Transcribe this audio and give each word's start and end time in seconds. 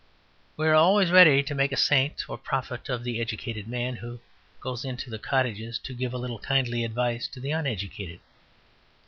We 0.57 0.67
are 0.67 0.73
always 0.73 1.11
ready 1.11 1.43
to 1.43 1.53
make 1.53 1.71
a 1.71 1.77
saint 1.77 2.27
or 2.27 2.35
prophet 2.35 2.89
of 2.89 3.03
the 3.03 3.21
educated 3.21 3.67
man 3.67 3.97
who 3.97 4.19
goes 4.59 4.83
into 4.83 5.15
cottages 5.19 5.77
to 5.77 5.93
give 5.93 6.11
a 6.11 6.17
little 6.17 6.39
kindly 6.39 6.83
advice 6.83 7.27
to 7.27 7.39
the 7.39 7.51
uneducated. 7.51 8.19